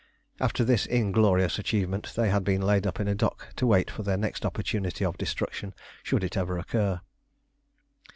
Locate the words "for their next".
3.91-4.47